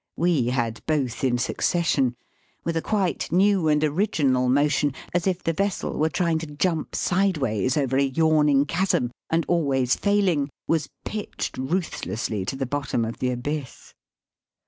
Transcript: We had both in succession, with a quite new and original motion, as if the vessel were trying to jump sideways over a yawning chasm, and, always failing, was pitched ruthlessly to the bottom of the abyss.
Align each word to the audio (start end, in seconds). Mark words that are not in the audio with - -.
We 0.17 0.47
had 0.47 0.83
both 0.87 1.23
in 1.23 1.37
succession, 1.37 2.15
with 2.63 2.75
a 2.75 2.81
quite 2.81 3.31
new 3.31 3.67
and 3.67 3.83
original 3.83 4.49
motion, 4.49 4.95
as 5.13 5.27
if 5.27 5.43
the 5.43 5.53
vessel 5.53 5.99
were 5.99 6.09
trying 6.09 6.39
to 6.39 6.47
jump 6.47 6.95
sideways 6.95 7.77
over 7.77 7.97
a 7.97 8.01
yawning 8.05 8.65
chasm, 8.65 9.11
and, 9.29 9.45
always 9.47 9.95
failing, 9.95 10.49
was 10.65 10.89
pitched 11.05 11.55
ruthlessly 11.59 12.45
to 12.45 12.55
the 12.55 12.65
bottom 12.65 13.05
of 13.05 13.19
the 13.19 13.29
abyss. 13.29 13.93